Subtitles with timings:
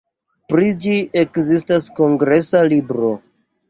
[0.53, 0.95] Pri ĝi
[1.25, 3.19] ekzistas kongresa libro.